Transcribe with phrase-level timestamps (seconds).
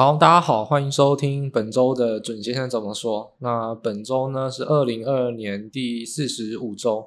[0.00, 3.34] 好，大家好，欢迎收听本周的准先生怎么说。
[3.40, 7.06] 那本周呢是二零二二年第四十五周。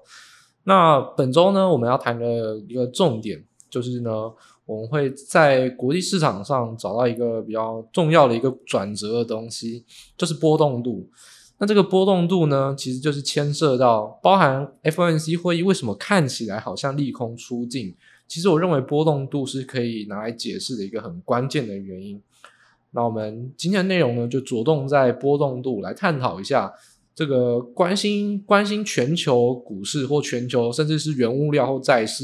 [0.65, 4.31] 那本周呢，我们要谈的一个重点就是呢，
[4.67, 9.83] 我们会在国际市场上找到一个比较重要的一个转折的东西，
[10.15, 11.09] 就是波动度。
[11.57, 17.95] 那这个波动度呢，其实就是牵涉到包含 FOMC 会议为什么看起来好像利空出尽。
[18.27, 22.21] 其实我认为波动度是可以拿来解释的一个很关键的原因。
[22.93, 26.71] 那我们今天的内容呢，就着重在波动度来探讨一下
[27.15, 32.23] 这个关心关心全球股市或全球甚至是原物料或债市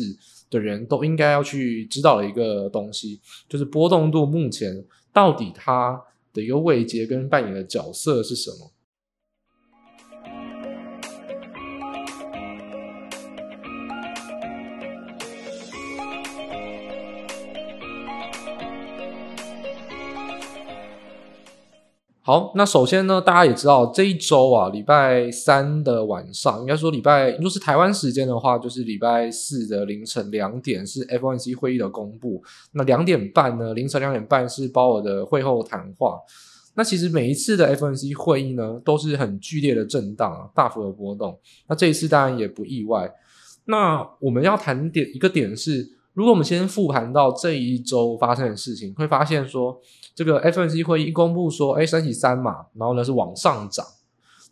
[0.49, 6.01] 的人都应该要去知道的一个东西，就是波动度目前到底它
[6.33, 8.71] 的一个位阶跟扮演的角色是什么。
[22.29, 32.39] 好，那首先呢，大家也知道这一周啊，礼拜三的晚上，应该说礼拜，如果是台湾时间的话，就是礼拜四的凌晨两点是 FOMC 会议的公布。
[32.73, 36.19] 那两点半呢，凌晨两点半是鲍尔的会后谈话。
[36.75, 41.35] 那其实每一次的 FOMC 会议呢，都是很剧烈的震荡啊，大幅的波动。
[41.67, 43.11] 那这一次当然也不意外。
[43.65, 49.81] 那我们要谈点一个点是，如果我们先复盘到这一周发生的事情，会发现说。
[50.19, 53.85] 这个 FNC 会议一公布说，哎，升息三码，然后呢是往上涨，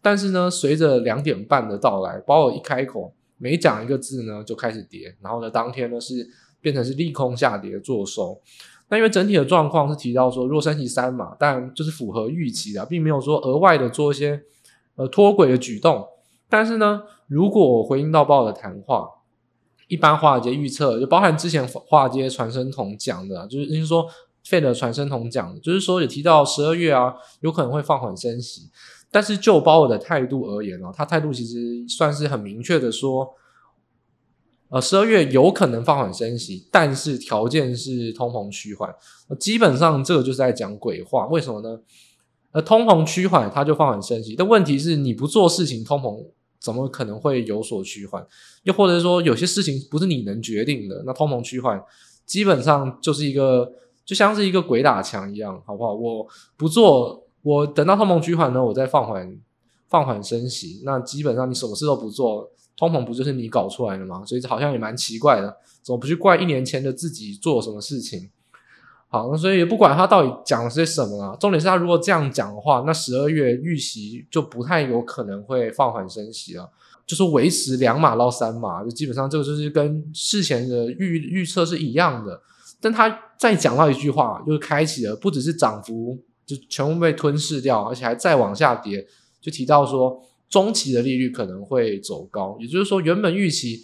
[0.01, 6.25] 但是呢，随着两点半的到来，鲍尔一开口，每讲一个字呢就开始跌，然后呢，当天呢是
[6.61, 8.39] 变成是利空下跌做收。
[8.87, 14.41] 那因为整体的状况是提到说，若升息三码，但就是符合预期的，并没有说额外的做一些
[14.95, 16.07] 呃脱轨的举动。
[16.47, 19.05] 但是呢，如果回应到鲍尔的谈话，
[19.89, 24.07] 一般华尔街预测就包含之前华尔街传声筒讲的，就是就是说。
[24.47, 28.69] 费的传声筒讲，就是说也提到十二月啊，有可能会放缓升息，
[29.11, 33.33] 但是就鲍尔的态度而言呢，他态度其实算是很明确的说，
[34.69, 38.93] 呃，十二月有可能放缓升息，但是条件是通膨趋缓。
[39.37, 41.79] 基本上这个就是在讲鬼话，为什么呢？
[42.51, 46.25] 呃，通膨趋缓，他就放缓升息，但问题是你不做事情，通膨
[46.59, 48.25] 怎么可能会有所趋缓？
[48.63, 51.83] 又或者是说有些事情不是你能决定的，那通膨趋缓
[52.25, 53.69] 基本上就是一个。
[54.07, 55.93] 就像是一个鬼打墙一样，好不好？
[55.93, 56.25] 我
[56.55, 59.37] 不做，我等到通膨趋缓呢，我再放缓
[59.89, 60.81] 放缓升息。
[60.85, 64.23] 那基本上你什么事都不做，通膨不就是你搞出来的吗？
[64.25, 68.29] 所以好像也蛮奇怪的，怎么不去怪一年前的自己做什么事情？
[69.09, 76.69] 好，那所以也不管他到底讲了些什么啊，重点是他如果这样讲的话，那十二月预期就不太有可能会放缓升息了，
[77.05, 82.41] 就是维持两码到三码，就基本上这个就是跟事前的预预测是一样的。
[82.79, 89.05] 但他再讲到一句话，就是开启了不只是涨幅就全部被吞噬掉，而且还再往下跌，
[89.41, 93.81] 就提到说中期的利率可能会走高，也就是说原本预期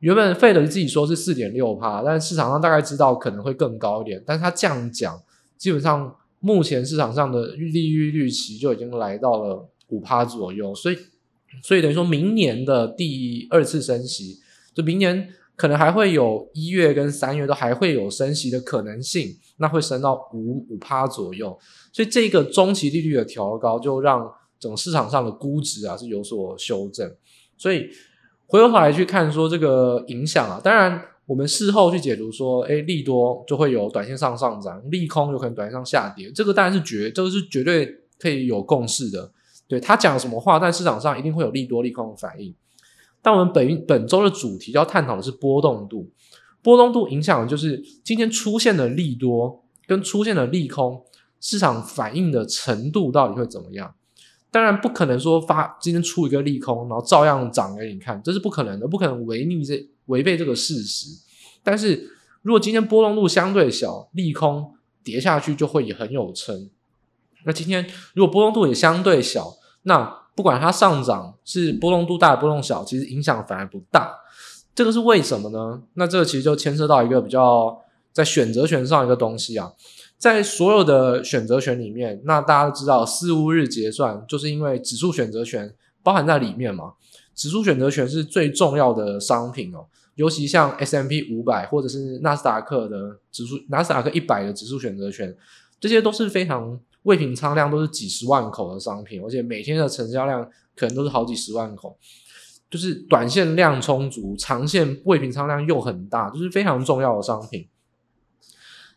[0.00, 5.20] 原本费德自己说是四点六趴，但市场上大概知道可能会更高一点，但是他这样讲，
[5.56, 10.98] 基本上目前市场上的利率预期就已经来到了五趴左右，所以
[11.62, 14.40] 所以等于说明年的第二次升息，
[14.74, 15.28] 就明年。
[15.60, 21.54] 可能还会有一月跟三月都还会有升息的可能性，那会升到五五趴左右，
[21.92, 24.26] 所以这个中期利率的调高就让
[24.58, 27.14] 整个市场上的估值啊是有所修正。
[27.58, 27.90] 所以
[28.46, 37.86] 回过头来去看说这个影响啊，当然我们事后去解读说，诶，利多就会有短线上上涨，利空有可能短线上下跌，这个当然是绝，这个是绝对
[38.18, 39.30] 可以有共识的。
[39.68, 42.54] 对，他讲什么话，但市场上一定会有利多利空的反应。
[43.22, 46.10] 但我们本本周的主题要探讨的是波动度，
[46.62, 51.04] 波动度影响的就是今天出现的利多跟出现的利空，
[51.40, 53.94] 市场反应的程度到底会怎么样？
[54.50, 61.06] 当然不可能说发今天出一个利空，然后照样涨给你看，这是不可能的，不可能违逆这违背这个事实。
[61.62, 62.10] 但是
[62.42, 66.68] 如果今天波动度相对小，利空跌下去就会也很有撑。
[67.44, 74.14] 那今天如果波动度也相对小，那不管它上涨是波动度大波动小，其实影响反而不大。
[74.74, 75.82] 这个是为什么呢？
[75.94, 77.76] 那这个其实就牵涉到一个比较
[78.12, 79.72] 在选择权上一个东西啊。
[80.16, 86.92] 在所有的选择权里面，那大家都知道四五日结算，就是因为指数选择权包含在里面嘛。
[87.34, 89.84] 指数选择权是最重要的商品哦，
[90.14, 95.36] 尤其像 S M P 五百或者是纳斯达克的指数，纳斯达克一百的指数选择权，
[95.80, 96.78] 这些都是非常。
[97.02, 101.96] 未平仓量都是几十万口的商品，而且每天的成交量可能都是好几十万口，
[102.70, 107.66] 就是短线量充足，长线未平仓量又很大，就是非常重要的商品。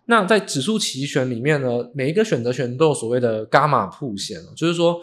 [0.06, 5.00] 那在指数期权里面呢，每一个选择权都有所谓的伽马曝险，就是说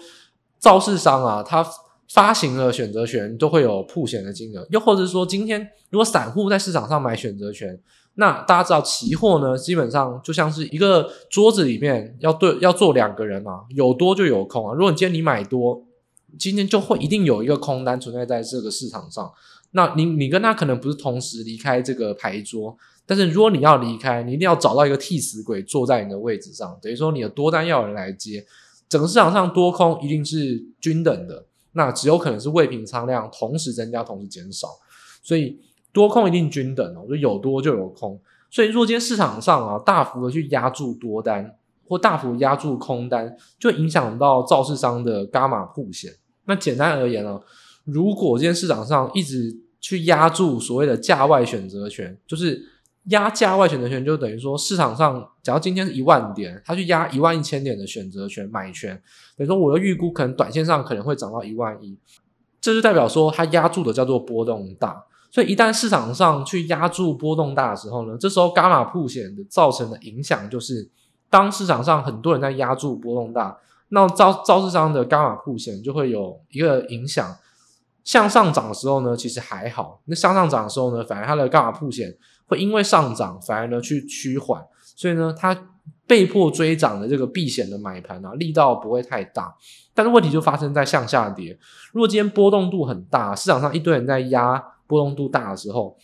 [0.58, 1.66] 造市商啊，他
[2.12, 7.80] 发行了选择权都会有铺险的金额，又或者是说今天如果散户在市场上买选择权，
[8.14, 14.74] 那大家知道期货呢，基本上就像是一个桌子里面要对要坐两个人嘛，有多就有空啊。
[14.74, 15.84] 如果你今天你买多，
[16.36, 19.30] 今天就会一定有一个空单存在在这个市场上。
[19.70, 22.76] 那你你跟他可能不是同时离开这个牌桌。
[23.06, 28.44] 但是如果你要离开，你一定要找到一个替死鬼坐在你的位置上，等于说你的多单要有人来接。
[28.88, 34.68] 整个市场上多空一定是均等的，那只有可能是未平仓量同时增加，同时减少，
[35.22, 35.60] 所以
[35.92, 38.20] 多空一定均等哦，就有多就有空。
[38.50, 41.56] 所以若今天市场上啊大幅的去压住多单
[41.86, 46.12] 或大幅压住空单，就影响到造市商的伽马曝险。
[46.44, 47.40] 那简单而言呢，
[47.84, 52.60] 如果今天市场上一直去压住所谓的价外选择权，就是。
[53.04, 58.94] 压价外选择权就等于说，市场上假如今天是一万点，他去压一万一千点的选择权买权，
[59.36, 61.98] 等于说我的预估可能短线上可能会涨到一万一，
[62.60, 65.04] 这就代表说它压住的叫做波动大。
[65.32, 70.90] 所以一旦市场上去压住波动大的时候呢，这时候伽马曝险的造成的影响就是，
[71.30, 73.56] 当市场上很多人在压住波动大，
[73.88, 77.36] 那造造市商的伽马曝险就会有一个影响。
[78.02, 82.12] 向上涨的时候呢，其实还好；那向上涨的时候呢，反而它的伽马曝险
[82.50, 84.60] 会因为上涨，反而呢去趋缓，
[84.96, 85.56] 所以呢，它
[86.04, 89.54] 被迫追涨的这个避险的买盘啊，力道不会太大。
[89.94, 91.56] 但是问题就发生在向下跌。
[91.92, 95.96] 如果今天波动度很大，市场上一堆人在压波动度大的时候，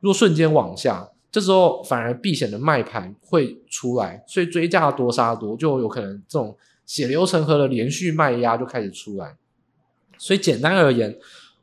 [0.00, 6.56] 如果瞬间往下，这时候反而避险的卖盘会出来，所以追价多杀多，就有可能这种
[6.86, 9.36] 血流成河的连续卖压就开始出来。
[10.16, 11.14] 所以简单而言，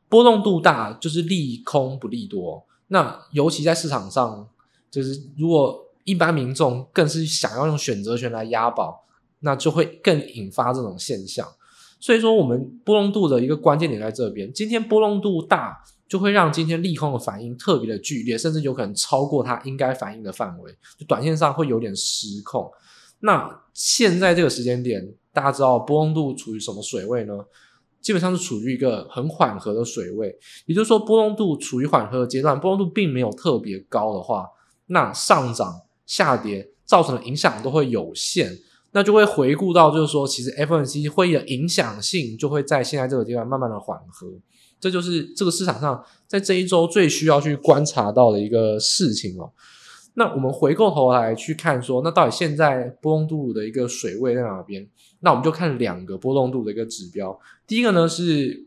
[0.08, 2.64] 波动度大就是利空不利多。
[2.96, 4.48] 那尤其在市场上，
[4.90, 9.04] 就是如果一般民众更是想要用选择权来押宝，
[9.42, 11.46] 那就会更引发这种现象。
[12.00, 14.50] 所以说，我们波动度的一个关键点在这边。
[14.54, 15.78] 今天波动度大，
[16.08, 22.72] 就会让今天利空的反应特别的剧烈，甚至有可能超过它应该反应的范围，就短线上会有点失控。
[23.20, 27.34] 那现在这个时间点，大家知道波动度处于什么水位呢？
[28.06, 30.32] 基本上是处于一个很缓和的水位，
[30.68, 34.46] 也就是说波动度处于缓和的阶段，波动度并没有特别高的话，
[34.86, 38.60] 那上涨、下跌造成的影响都会有限，
[38.92, 44.28] 那就会回顾到就是说，其实 F N C 会议的影响性就会在现在这个阶段慢慢的缓和，
[44.80, 49.52] 这就是这个市场上在这一周最需要去观察到的一个事情哦。
[50.18, 54.88] 那我们回过头来去看说，那到底现在波动度的一个水位在哪边？
[55.20, 57.38] 那我们就看两个波动度的一个指标。
[57.68, 58.66] 第一个呢是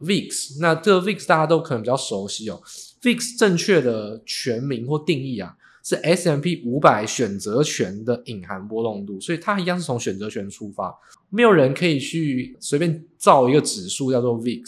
[0.00, 2.62] VIX，那这个 VIX 大家都可能比较熟悉哦。
[3.02, 10.96] VIX 正确的全名或定义啊，是 S M P 五百选择权的隐含波动度，所以它一样是从选择权出发。
[11.28, 14.62] 没有人可以去随便造一个指数叫做 VIX。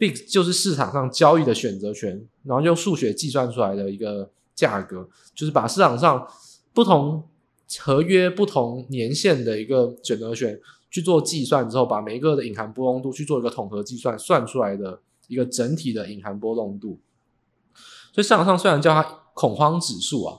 [0.00, 4.28] VIX 就是市场上交易的选择权，然后用数学计算出来的一个。
[4.54, 6.26] 价格就是把市场上
[6.72, 7.28] 不同
[7.80, 10.60] 合约、不同年限的一个选择权
[10.90, 17.00] 去做计算之后，把每一个的隐含波动度去做一个统合计算，算出来的一个整体的隐含波动度。
[18.12, 19.02] 所以市场上虽然叫它
[19.34, 20.38] 恐慌指数啊，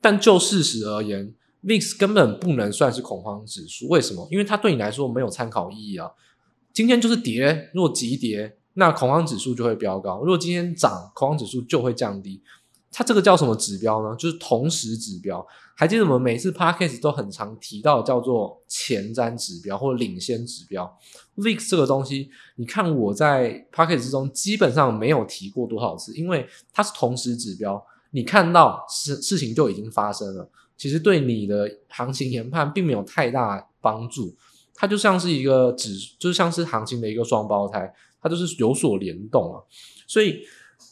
[0.00, 3.86] 但就事实而言，VIX 根本不能算是恐慌指数。
[3.88, 4.26] 为什么？
[4.30, 6.10] 因为它对你来说没有参考意义啊。
[6.72, 12.42] 今天就是跌，如果急跌，那恐慌指数就会飙高；如果今天涨，恐慌指数就会降低。
[12.92, 14.16] 它这个叫什么指标呢？
[14.16, 15.46] 就是同时指标。
[15.76, 20.98] 还记得我们每次 podcast 都很常提到叫做前瞻指标或者领先指标。
[21.36, 34.36] VIX 这个东西，你看我在 podcast 之中基本上没有提过多少次，因为它是同时指标，你看到事事情就已经发生了，其实对你的行情研判并没有太大帮助。
[34.74, 39.62] 它就像是一个指，就像是行情的一个双胞胎，它就是有所联动啊，
[40.06, 40.40] 所以。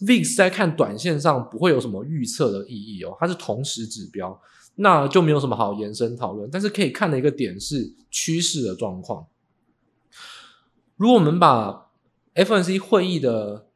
[0.00, 4.40] VIX 在看短线上不会有什么预测的意义哦，它是同时指标，
[4.76, 6.48] 那就没有什么好延伸讨论。
[6.52, 9.26] 但是可以看的一个点是趋势的状况。
[10.96, 11.90] 如果我们把
[12.34, 13.66] FNC 会议的，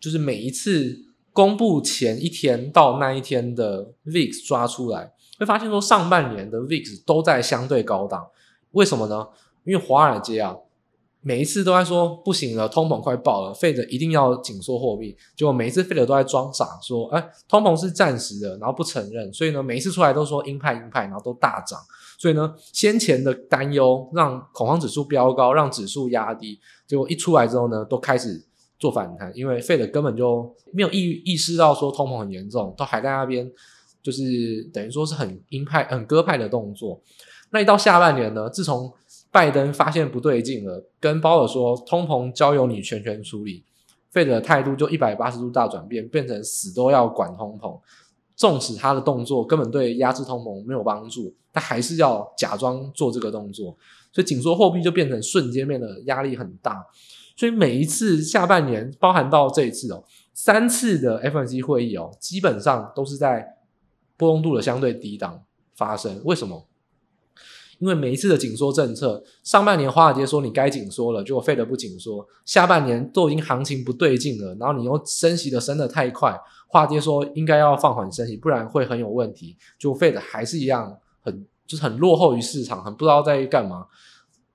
[0.00, 8.28] 就是每一次公布前一天到那一天的 VIX 抓出来，会发现说上半年的 VIX 都在相对高档。
[8.72, 9.28] 为什么呢？
[9.64, 10.56] 因为华尔街啊。
[11.20, 15.16] 每一次都在说不行了，通膨快爆了，Fed 一定要紧缩货币。
[15.36, 21.78] 结果每一次 Fed 都在装傻，说：“哎，通膨是暂时的，然后不承认。”所以呢，每一次出来都说鹰派鹰派，然后都大涨。
[22.18, 26.58] 所以呢，先前的担忧让恐慌指数飙高，让指数压低。
[26.86, 28.42] 结果一出来之后呢，都开始
[28.78, 33.50] 做反弹，因为 Fed 根本就没有意意识到说通膨很严重，都还在那边
[34.02, 37.00] 就是等于说是很鹰派、很鸽派的动作。
[37.50, 38.92] 那一到下半年呢，自从
[39.30, 43.64] 拜登发现不对劲了，跟鲍尔说通膨交由你全权处理
[44.10, 47.78] 费德态度就一百八十度大转变，变成死都要管通膨。
[48.34, 53.76] 纵使他的动作根本对压制通膨没有帮助，他还是要假装做这个动作，
[54.12, 56.86] 所以紧缩货币就变成瞬间变得压力很大。
[57.36, 63.44] 所以每一次下半年，包含到这一次哦，三次的 FOMC 会议哦，基本上都是在
[64.16, 65.42] 波动度的相对低档
[65.74, 66.20] 发生。
[66.24, 66.67] 为什么？
[67.78, 79.56] 因为每一次的紧缩政策，上半年华尔街说你该紧缩了，结果 Fed 不紧缩；下半年都已经行情不对劲了，然后你又升息的升得太快，华尔街说应该要放缓升息，不然会很有问题。
[79.78, 83.86] 就 Fed 还是一样很就是很落后于市场，很不知道在干嘛，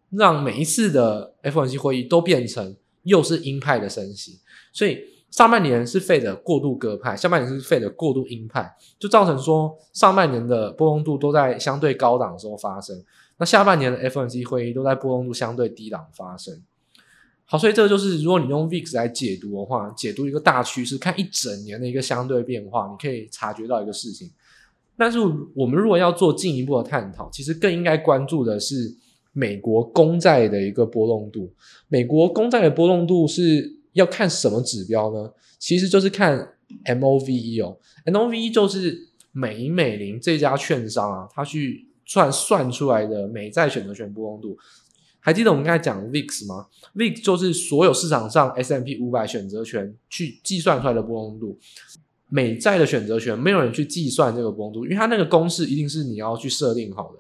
[0.09, 4.39] 让每一次的 FOMC 会议都变成又是鹰派的升息，
[4.71, 4.99] 所以。
[5.33, 13.03] 上半年是费的过度鸽派，下半年是费的过度鹰派，就造成说上半年的波动度都在相对高档的时候发生，
[13.37, 16.61] 那下半年的 FOMC 会议都在波动度相对低档发生。
[17.45, 24.29] 好，所以这个就是如果你用 VIX 来解读的话，解读一个大趋势，看一整年的一个相对变化，你可以察觉到一个事情。
[24.95, 25.17] 但是
[25.55, 28.95] 我们如果要做进一步的探讨，其实更应该关注的是
[29.31, 31.51] 美国公债的一个波动度。
[31.87, 33.81] 美国公债的波动度是。
[33.93, 35.31] 要看什么指标呢？
[35.57, 44.57] 其实就是看 MOVE 哦，MOVE 就是美银美林这家券商啊，它去算算出来的美债选择权波动度。
[45.21, 51.57] 还记得我们刚才讲 VIX 吗？VIX 就是所有市场上 S M P 五百选择权去计算出来的波动度。
[52.27, 57.19] 美债的选择权没有人去计算这个波动度，因为它那个公式一定是你要去设定好的。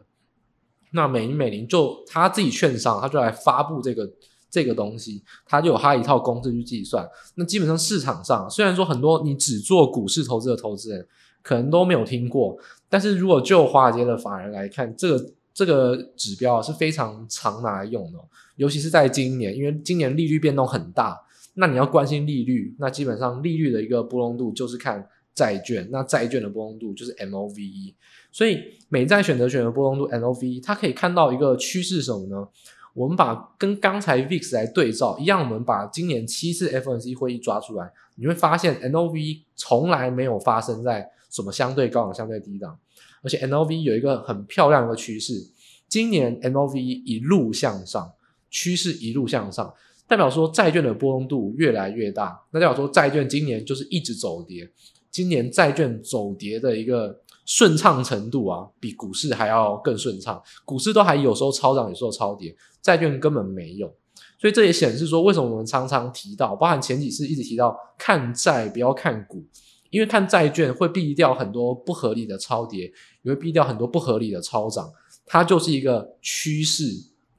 [0.91, 4.11] 那美银美林就他自己券商，他就来发布这个。
[4.53, 7.09] 这个东西，它就有它一套公式去计算。
[7.33, 11.07] 那基本上市场上，虽然说很多你只做股市投资的投资人
[11.41, 12.55] 可能都没有听过，
[12.87, 18.19] 但是如果就华尔街的法人来看，这个这个指标是非常常拿来用的，
[18.57, 21.19] 尤其是在今年，因为今年利率变动很大，
[21.55, 27.95] 那你要关心利率，那基本上利率的一个波动度就是看债券，那债券的波动度就是 MOVE。
[28.31, 32.47] 所以美债选择权的波动度 MOVE，它可以看到一个趋势什么呢？
[32.93, 42.77] 我们把跟刚才 VIX 来对照一样，我们把今年七次 FOMC 会议抓出来，你会发现 NOV 从来没有发生在什么相对高档、相对低档，
[43.23, 45.49] 而且 NOV 有一个很漂亮的趋势，
[45.89, 48.13] 今年 NOV 一路向上，
[48.51, 49.73] 趋势一路向上，
[50.07, 54.69] 代表说债券的波动度越来越大，那代表说债券今年就是一直走跌，
[55.09, 57.22] 今年债券走跌的一个。
[57.45, 60.41] 顺畅程度啊，比股市还要更顺畅。
[60.63, 63.93] 股市都还有时候超涨，有时候超跌，债券根本没有。
[64.39, 69.43] 所以这也显示说，为什么我们常常提到，包含前几次一直提到看债不要看股，
[69.89, 72.91] 因为看债券会避掉很多不合理的超跌，
[73.23, 74.89] 也会避掉很多不合理的超涨。
[75.25, 76.85] 它就是一个趋势，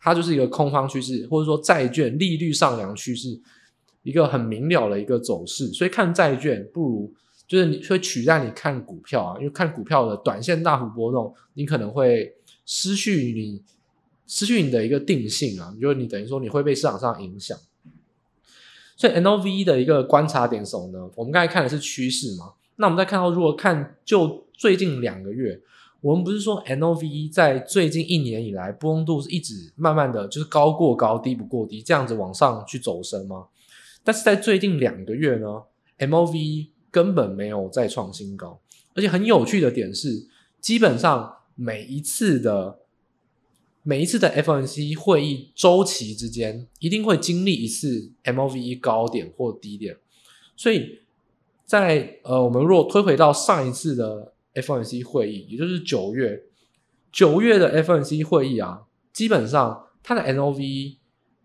[0.00, 3.40] 它就是一个空方趋势，或者说债券利率上扬趋势，
[4.02, 5.68] 一个很明了的一个走势。
[5.68, 7.14] 所以看债券不如。
[7.54, 12.34] 就是你会取代你看股票啊，因为看股票的短线大幅波动，你可能会
[12.66, 13.62] 失去你
[14.26, 17.56] 失去你的一个定性啊，就是你等于说你会被市场上影响。
[18.96, 21.08] 所以 N O V 的一个观察点什么呢？
[21.14, 25.60] 我们刚才看的是趋势嘛，那我们再看到如果看就最近两个月，
[26.00, 33.46] 我们不是说 N O V 在最近一年以来波动度是一直慢慢的就是高过高，低不过低，这样子往上去走升吗？
[34.02, 35.62] 但是在最近两个月呢
[35.98, 38.60] ，M O V 根本没有再创新高，
[38.94, 40.28] 而且很有趣的点是，
[40.60, 42.78] 基本上每一次的
[43.82, 49.96] 每一次的 FNC 会议周期之间，一定会经历一次 MOV 高点或低点。
[50.56, 51.00] 所以
[51.66, 56.44] 在呃，我们若推回到上一次的 FNC 会议，也就是九月
[57.10, 58.82] 九月的 FNC 会议啊，
[59.12, 60.98] 基本上它的 NOV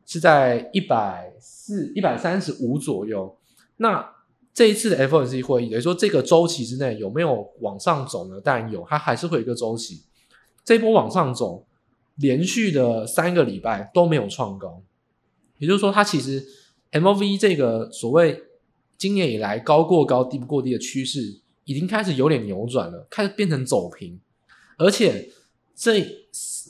[0.05, 3.35] 是在一百四一百三十五左右。
[3.77, 4.18] 那
[4.59, 8.41] 这一次的 FOMC 会议，等于说这个周期之内有没有往上走呢？
[8.41, 10.01] 当然有，它还是会有一个周期。
[10.65, 11.65] 这波往上走，
[12.17, 14.83] 连续的三个礼拜都没有创高，
[15.59, 16.45] 也就是说，它其实
[16.91, 18.43] MOV 这个所谓
[18.97, 24.19] 今年以来高过高、低不过低的趋势，已经开始有点扭转了，开始变成走平。
[24.77, 25.29] 而且
[25.73, 26.09] 这人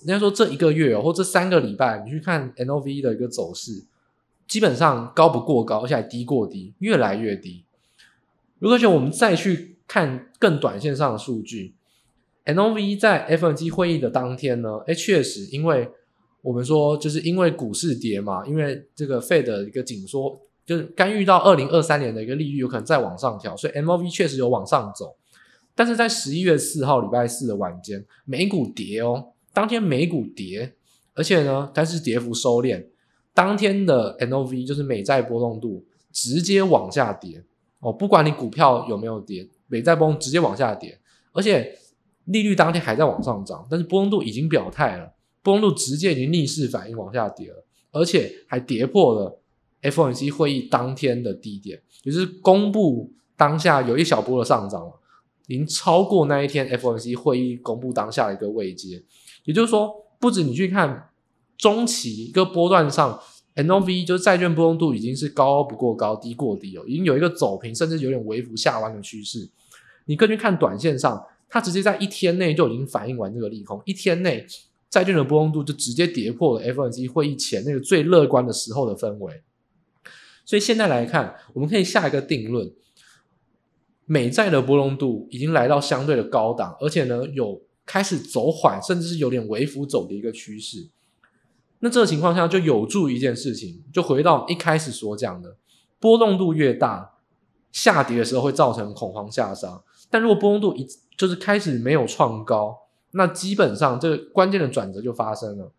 [0.06, 3.84] 家说这一个月或这三个礼拜，你去看 MOV 的一个走势，
[4.48, 7.66] 基本上高不过高，而且还低过低，越来越低。
[8.60, 11.76] 如果说我们再去看更短线上的数据
[12.46, 15.90] ，MOVE 在 F N G 会议的当天呢，诶，确实，因为
[16.42, 25.16] 我们说就是因为股市跌嘛，因为这个 Fed 的一个紧缩，就是干预到二零二三年的一个利率有可能再往上调，所以 MOVE 确实有往上走。
[25.74, 30.74] 但是在十一月四号礼拜四的晚间，美股跌哦，当天美股跌，
[31.14, 32.86] 而且呢，但是跌幅收敛，
[33.34, 37.44] 当天的 N O V 就是美债波动度直接往下跌
[37.80, 41.00] 哦，不管你股票有没有跌，美债波动直接往下跌，
[41.32, 41.78] 而且
[42.26, 49.42] 利率当天还在往上涨，但是波动度已经表态了，波动度直接已经逆势反应往下跌了，而且还跌破了
[49.82, 54.94] FOMC 会议当天的低点，也就是公布当下有一小波的上涨了。
[55.48, 59.04] 已经超过那一天 FOMC 会议公布当下的一个位阶，
[59.46, 61.10] 也就是说，不止你去看
[61.58, 63.20] 中期一个波段上
[63.56, 69.50] NOV 就是债券波动度已经是高不过高，低过低哦，已经有一个走平，甚至有点微幅下弯的趋势。
[70.06, 74.46] 你更去看短线上，它直接在一天内就已经反映完这个利空，一天内
[74.90, 79.42] 债券的波动度就直接跌破了 FOMC 会议前那个最乐观的时候的氛围。
[80.46, 82.72] 所以现在来看，我们可以下一个定论。
[84.06, 90.88] 美债的波动度已经来到相对的高档，而且呢，有开始走缓，甚至是有点微幅走的一个趋势。
[91.80, 95.56] 那这个情况下就有助于一件事情，就回到一开始所讲的，
[96.00, 97.14] 波动度越大，
[97.72, 99.82] 下跌的时候会造成恐慌下杀。
[100.10, 102.76] 但如果波动度一就是开始没有创高，
[103.12, 105.72] 那基本上这个关键的转折就发生了，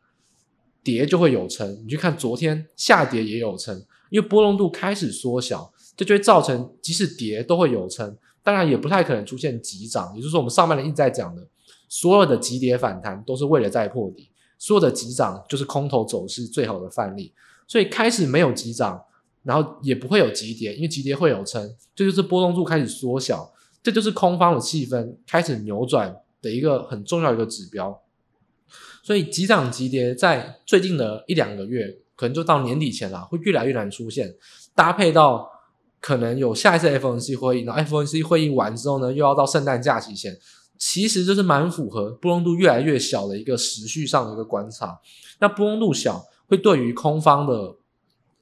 [0.83, 1.83] 跌就会有撑。
[1.85, 3.77] 你去看昨天下跌也有撑，
[4.11, 5.73] 因为波动度开始缩小。
[5.97, 10.11] 这就会造成，即使跌都会有撑，当然也不太可能出现急涨。
[10.15, 11.47] 也就是说，我们上半年一直在讲的，
[11.91, 14.30] 所有的急跌反弹都是为了再破底，
[14.61, 17.33] 所有的急涨就是空头走势最好的范例。
[17.67, 19.03] 所以开始没有急涨，
[19.43, 23.53] 然后也不会有急跌，因为急跌会有撑，这就是波动度开始缩小，
[23.83, 28.01] 这就是空方的气氛开始扭转的一个很重要一个指标。
[29.03, 34.37] 所以急涨急跌在最近的一两个月，可能就到年底前了，会越来越难出现，
[34.75, 35.51] 搭配到。
[36.03, 40.35] 可能有下一次 FOMC 会议，然后 FOMC 会议完之后呢，又要到圣诞假期前，
[40.81, 44.99] 其实就是蛮符合波动度越来越小的一个时序上的一个观察。
[45.39, 47.77] 那波动度小会对于空方的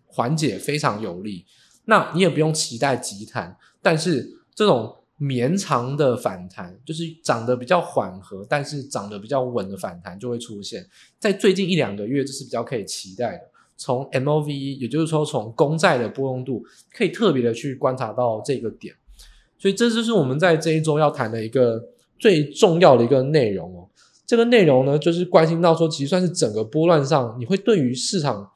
[0.07, 1.45] 缓解非常有利。
[1.87, 10.87] 那你也不用期待急弹，但是这种绵长的反弹，就是涨得比较缓和，但是涨得比较稳的反弹就会出现
[11.19, 13.41] 在最近一两个月，这是比较可以期待的。
[13.77, 18.95] 从 MOV，也就是说从公债的波动度，可以特别的去观察到这个点，
[19.59, 21.83] 所以这就是我们在这一周要谈的一个
[22.19, 23.89] 最重要的一个内容哦。
[24.27, 28.51] 这个内容呢，就是关心到说，其实算是整个波段上，你会对于市场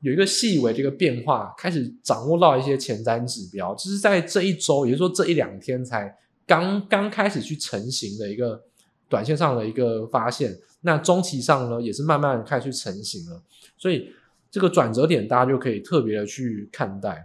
[0.00, 6.14] 有一个细微的一个变化，开始掌握到一些前瞻指标，就是在这一周，也就是说这一两天才
[6.46, 8.62] 刚刚开始去成型的一个
[9.08, 10.56] 短线上的一个发现。
[10.82, 13.42] 那中期上呢，也是慢慢开始去成型了，
[13.76, 14.10] 所以。
[14.50, 17.22] 这个转折点，大家就可以特别的去看待。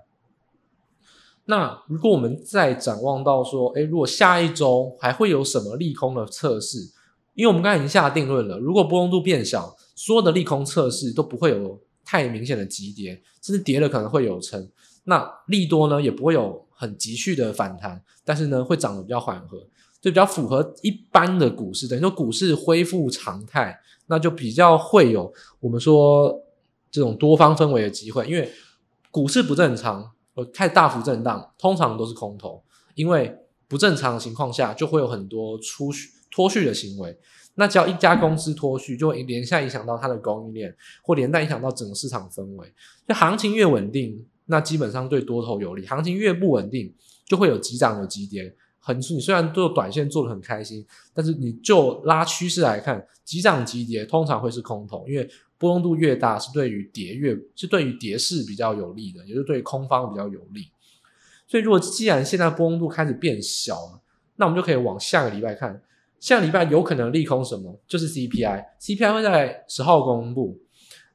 [1.46, 6.78] 那如果我们再展望到说，诶，如果下一周还会有什么利空的测试？
[7.34, 14.70] 因为我们刚才已经下定论了，如果波动度变小，所有的利空测试都不会有太明显的急跌，甚至跌了可能会有撑。
[15.06, 19.58] 那利多呢，也不会有很急剧的反弹，但是呢，会涨得比较缓和，
[20.00, 21.88] 就比较符合一般的股市。
[21.88, 23.78] 等于说股市恢复常态，
[24.08, 26.40] 那就比较会有我们说。
[26.94, 28.48] 这种多方氛围的机会，因为
[29.10, 32.64] 股市不正常，呃，太大幅震荡，通常都是空头。
[32.96, 33.36] 因为
[33.68, 37.18] 不正常的情况下，就会有很多出续脱序的行为。
[37.56, 42.74] 那只要一家公司脱序，就会连带影响到它的供应链，或连带影响到整个市场氛围。
[43.08, 46.94] 就行情越稳定，那基本上对多头有利；行情越不稳定，
[47.28, 48.56] 就会有急涨有急跌。
[48.80, 55.30] 很，你虽然做短线做得很开心，但是你就拉趋势来看，急涨急跌通常会是空头，因为。
[55.64, 60.68] 波动度越大，是对于跌越是对于跌势比较有利的，也就是对于空方比较有利。
[61.48, 64.02] 所以，如果既然现在波动度开始变小了，
[64.36, 65.82] 那我们就可以往下个礼拜看。
[66.20, 67.80] 下个礼拜有可能利空什么？
[67.88, 70.60] 就是 CPI，CPI 会在十号公布。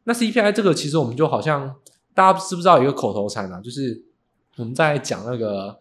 [0.05, 1.77] 那 CPI 这个其实我们就好像
[2.15, 3.61] 大家知不知道一个口头禅啊？
[3.61, 4.03] 就是
[4.57, 5.79] 我们在讲那个，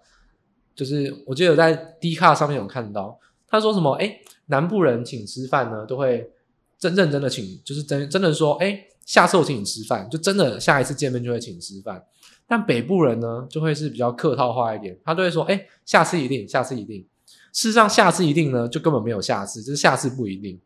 [0.75, 3.93] 就是我记得在 D 卡上面有看到，他说什么？
[3.93, 6.29] 哎，南部人请吃饭呢，都会。
[6.79, 12.03] 真认真的请，就是真真的说，哎，下次我请你吃饭，就真的下一次见面就会请吃饭。
[12.47, 17.05] 但北部人呢，就会是比较客套话一点，他都会说，哎，下次一定，下次一定。
[17.51, 20.59] 事实上，下次一定呢，就根本没有下次，就是下次不一定。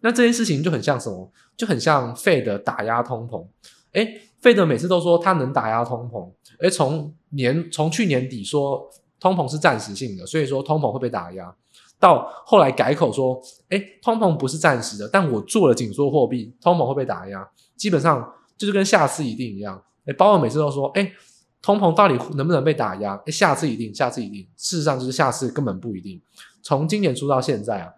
[0.00, 1.30] 那这件事情就很像什么？
[1.56, 3.46] 就很像费德打压通膨。
[3.92, 4.06] 哎，
[4.40, 8.88] 费德每次都说他能打压通膨，哎，从年从去年底说
[9.20, 11.54] 通膨是暂时性的，所以说通膨会被打压。
[12.00, 17.46] 到后来改口说，诶，通膨不是暂时的，但我做了紧缩货币，通膨会被打压。
[17.76, 19.80] 基本上就是跟下次一定一样。
[20.06, 21.12] 诶，鲍尔每次都说，诶，
[21.60, 23.14] 通膨到底能不能被打压？
[23.26, 24.48] 诶，下次一定，下次一定。
[24.56, 26.20] 事实上就是下次根本不一定。
[26.62, 27.92] 从今年初到现在啊，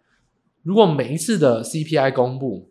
[0.64, 2.68] 如果每一次的 CPI 公布，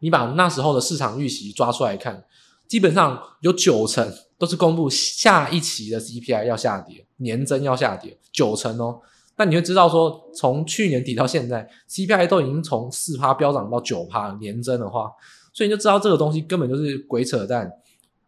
[0.00, 2.22] 你把那时候的市场预期抓出来看，
[2.68, 9.00] 基本上有九成都是公布下一期的 CPI 要下跌，年增要下跌，九成哦。
[9.36, 15.10] 那你会知道说，从去年底到现在，CPI 都已经从四趴飙涨到九趴年增的话，
[15.52, 17.70] 所以你就知道这个东西根本就是鬼扯淡。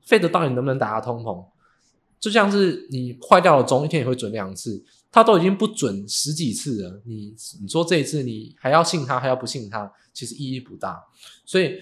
[0.07, 1.45] Fed 到底能不能打压通膨？
[2.19, 7.01] 就像是你坏掉的钟，一天也会准两次，它都已经不准十几次了。
[7.05, 11.01] 你你说这一次你还要信它，还要不信它，其实意义不大。
[11.45, 11.79] 所以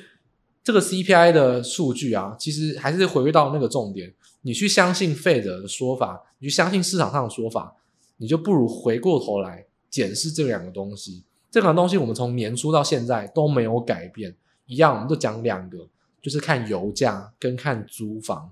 [0.62, 7.74] 这个 CPI 的数据啊，其实还是回归到那个重点，你去相信 Fed 的说法，你去相信市场上的说法。
[8.16, 11.24] 你就不如回过头来检视这两个东西。
[11.50, 14.34] 这两个东西我们从年初到现在都没有改变，
[14.66, 15.88] 一样，我们就讲两个，
[16.20, 18.50] 就是看油价跟看租房。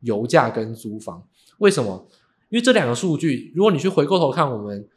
[0.00, 1.22] 油价跟租房，
[1.58, 2.08] 为什么？
[2.48, 4.88] 因为这两个数据，如果你去回过头看，我们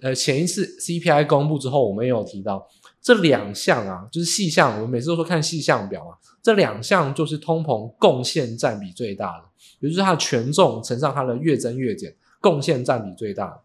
[0.00, 2.66] 呃前一次 CPI 公布之后，我们也有提到
[3.02, 4.76] 这两项啊，就是细项。
[4.76, 9.44] 我们每次都说看细项表啊，这两项就是通膨贡献占比最大的，
[9.80, 12.16] 也就是它的权重乘上它的月增月减。
[12.40, 13.60] 贡献占比最大，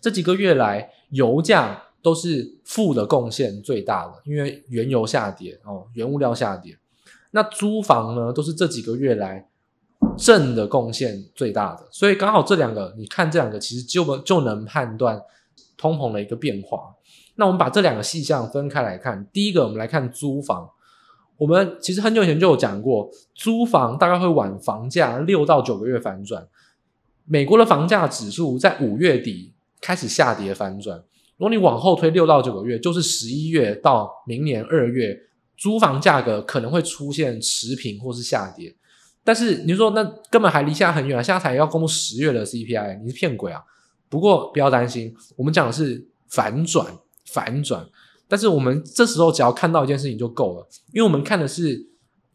[0.00, 6.78] 这几个月来油价都是负的贡献最大的，因为原油下跌哦，原物料下跌。
[7.32, 9.46] 那租房呢，都是这几个月来
[10.16, 15.20] 正的贡献最大的，所以刚好这两个，你看这两个其实就就能判断
[15.76, 16.94] 通膨的一个变化。
[17.36, 20.70] 那我们把这两个细项分开来看，第一个我们来看租房，
[21.36, 26.48] 我们其实很久以前就有讲过，租房大概会晚房价六到九个月反转。
[27.28, 30.96] 美国的房价指数在五月底开始下跌反转，
[31.36, 35.14] 如果你往后推六到九个月，就是十一月到明年二月，
[35.56, 38.74] 租房价格可能会出现持平或是下跌。
[39.22, 43.62] 但是你说那根本还离现在很远啊，现在才要公布十月的 CPI，你是骗鬼啊！
[44.08, 46.86] 不过不要担心，我们讲的是反转，
[47.26, 47.86] 反转。
[48.26, 51.86] 但是我们这时候只要看到一件事情就够了，因为我们看的是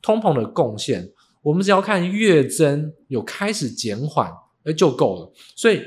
[0.04, 4.32] 通膨的贡献，我们只要看月增有开始减缓。
[4.66, 5.32] 诶就够了。
[5.56, 5.82] 所以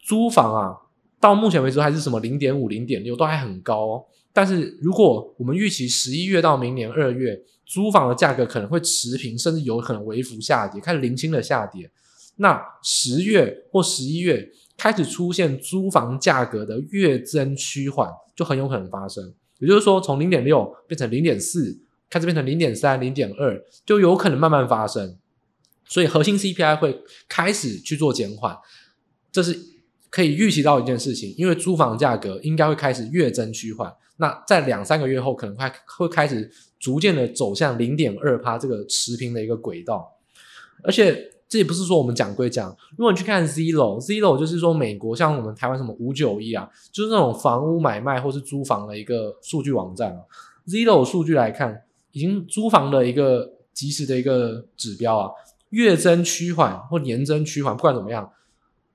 [0.00, 0.76] 租房啊，
[1.20, 4.04] 到目前为止还是什么零点五、零点六都还很高哦。
[4.32, 11.90] 但是如果我们预期十一月到明年二月租房的价格可能会持平，甚至有可能微幅下跌，开始零星的下跌，
[12.36, 19.32] 那十月或十一月开始出现租房价格的月增趋缓，就很有可能发生。
[19.58, 21.78] 也就是说，从零点六变成零点四，
[22.10, 25.16] 开始变成零点三、零点二，就有可能慢慢发生。
[25.86, 28.56] 所以核心 CPI 会开始去做减缓，
[29.30, 29.58] 这是
[30.10, 33.92] 可以预期到一件事情，因为租房价格应该会开始月增趋缓。
[34.18, 40.06] 那在两三个月后，可能会会开始逐渐的走向零点二趴这个持平的一个轨道。
[40.84, 50.20] 而且这也不是说我们讲归讲，如果你去看 Zillow，Zillow 就是说美国像我们台湾什么五九一啊，就是那种房屋买卖或是租房的一个数据网站啊。
[50.66, 55.30] Zillow 数据来看，已经租房的一个即时的一个指标啊。
[55.72, 58.30] 月增趋缓或年增趋缓，不管怎么样，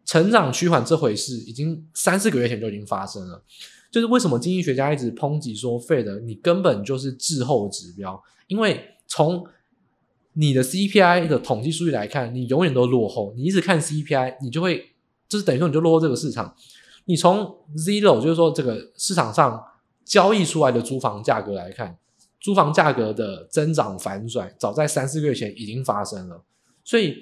[0.05, 3.43] 成长趋缓这回事已经三四个月前就已经发生了。
[3.91, 9.43] 就是为什么经济学家一直抨击说，Fed 你根本就是滞后指标，因为从
[10.33, 13.33] 你的 CPI 的统计数据来看，你永远都落后。
[13.35, 14.91] 你一直看 CPI，你就会
[15.27, 16.55] 就是等于说你就落后这个市场。
[17.05, 17.43] 你从
[17.75, 19.59] zero 就是说这个市场上
[20.05, 21.97] 交易出来的租房价格来看，
[22.39, 26.43] 租房价格的增长反转，早在三四个月前已经发生了。
[26.87, 27.21] 所以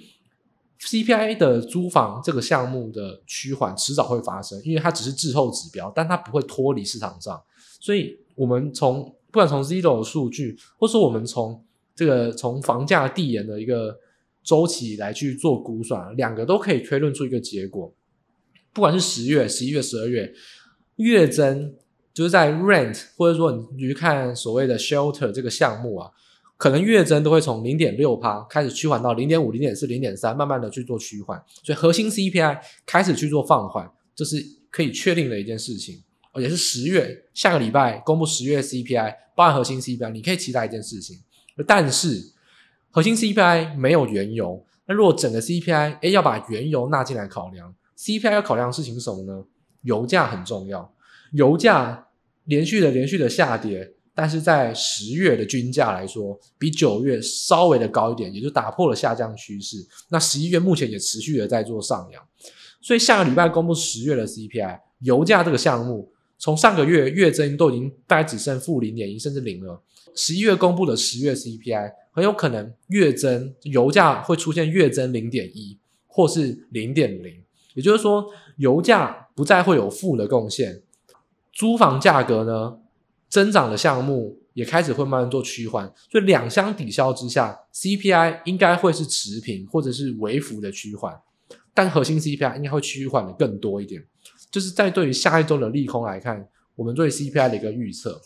[0.80, 7.42] ，CPI 的租房这个项目的趋缓迟早会发生，因为它只是滞后指标，但它不会脱离市场上。
[7.80, 13.98] 所以，我们从不管从 zero 的数据，或说我们从这个从房价递延的一个
[14.44, 17.92] 周期来去做估算，两个都可以推论出一个结果。
[18.72, 20.32] 不管是十月、十一月、十二月，
[20.98, 21.74] 月增
[22.14, 26.12] 就是在 rent，或者说你去看所谓的 shelter 这个项目啊。
[26.58, 34.42] 可能月增都会从零点六趴开始趋缓到零点五、零点四、零点三，慢慢的去做趋缓，所以核心 CPI 开始去做放缓，这是
[34.72, 41.20] 可以确定的一件事情，而且是十月下个礼拜公布十月 CPI，包含核心 CPI，你可以期待一件事情。
[41.68, 42.32] 但是
[42.90, 49.44] 核心 CPI 没有原油，那如果整个 CPI 诶要把原油纳进来考量，CPI 要考量的事情是什么呢？
[49.82, 50.94] 油价很重要，
[51.34, 52.08] 油价
[52.46, 53.95] 连续的连续的下跌。
[54.16, 59.86] 但是在十月的均价来说，比九月稍微的高一点，也就打破了下降趋势。
[60.10, 62.24] 那十一月目前也持续的在做上扬，
[62.82, 69.82] 所以下个礼拜公布十月的 CPI，油价这个项目从上个月月增都已经大概只剩负零点一甚至零了。
[70.16, 78.26] 十一月公布的十月 CPI 很有可能月增，油价会出现月增零点一或是零点零，也就是说，
[78.56, 80.82] 油价不再会有负的贡献，
[81.52, 82.78] 租房价格呢
[83.36, 91.14] 增长的项目也开始会慢慢做趋缓，所以两相抵消之下，CPI 应该会是持平或者是微幅的趋缓，
[91.74, 94.02] 但核心 CPI 应该会趋缓的更多一点。
[94.50, 98.22] 就是在对于下一周的利空来看，我们对 CPI 的一个预测。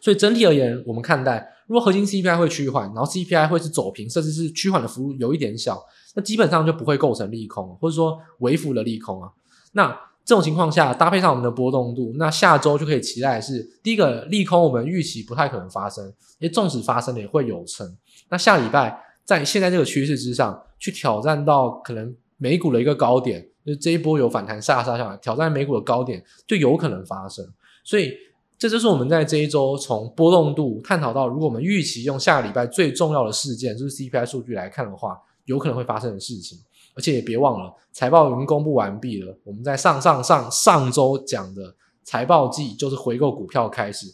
[0.00, 5.80] 所以整体而言，我们看待如果核心 CPI 会趋缓，然后 CPI 会是走平，甚至是趋缓的幅度有一点小，
[6.16, 9.30] 那基本上就不会构成利空，或者说微幅的利空啊。
[9.74, 9.96] 那
[10.28, 16.04] 这种情况下，搭配上我们的波动度，那下周就可以期待是第一个利空，我们预期不太可能发生，
[16.38, 17.96] 因为纵使发生了也会有成。
[18.28, 23.42] 那下礼拜在现在这个趋势之上，去挑战到可能美股的一个高点。
[23.64, 27.42] 就这一波有反弹下杀下来，挑战美股的高点，就有可能发生。
[27.82, 28.12] 所以
[28.58, 36.56] 这就是我们在这一周从波动度探讨到，如果我们预期用下礼拜最重要的事件，就是 CPI 数据来看的话，有可能会发生的事情。
[36.94, 39.36] 而且也别忘了，财报已经公布完毕了。
[39.44, 44.06] 我们在上上上上周讲的财报季就是回购股票开始，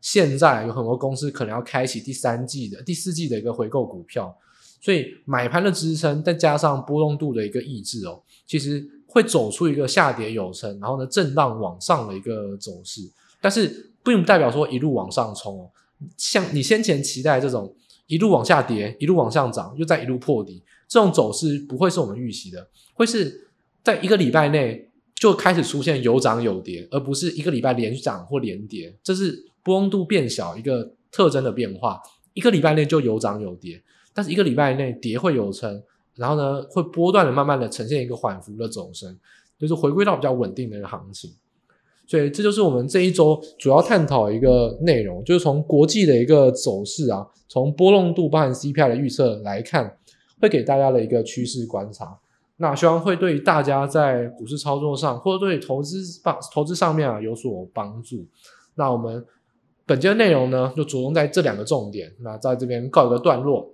[0.00, 4.34] 现在有很多公司可能要开启第三季的第四季的一个回购股票。
[4.80, 13.00] 所以买盘的支撑，再加上波动度的一个抑制哦，其实会走出一个下跌有撑，然后呢震荡往上的一个走势。
[13.40, 15.70] 但是并不代表说一路往上冲哦，
[16.16, 17.72] 像你先前期待这种
[18.08, 20.60] 一路往下跌，一路往上涨，又再一路破底，
[20.92, 23.48] 这种走势不会是我们预期的，会是
[23.82, 31.98] 在一个礼拜内就开始出现有涨有跌，而不是一个礼拜连涨或连跌，这是波动度变小一个特征的变化。
[32.34, 33.82] 一个礼拜内就有涨有跌。
[34.12, 35.82] 但是一个礼拜内跌会有撑，
[36.16, 39.18] 然后呢会波段的慢慢的呈现一个缓幅的走升，
[39.58, 41.32] 就是回归到比较稳定的一个行情。
[42.06, 49.96] 所以这就是我们这一周主要探讨一个内容，就是从国际的一个走势啊，从波动度包含 CPI 的预测来看，
[50.42, 52.18] 会给大家的一个趋势观察。
[52.56, 58.26] 那希望会对大家在股市操作上，或者对投资帮投资上面啊有所帮助。
[58.74, 59.24] 那我们
[59.86, 62.12] 本节的内容呢，就着重在这两个重点。
[62.20, 63.70] 那在这边告一个段落。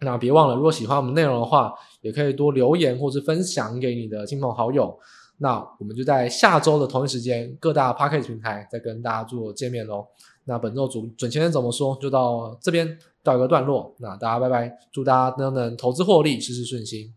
[0.00, 4.98] 那别忘了，如果喜欢我们内容的话，也可以多留言或是分享给你的亲朋好友。
[5.38, 10.06] 那我们就在下周的同一时间，各大 Podcast 平台再跟大家做见面喽。
[10.44, 13.92] 那本周主准前人怎么说，就到这边到一个段落。
[13.98, 17.12] 那大家拜拜，祝大家都能投资获利，事事顺心。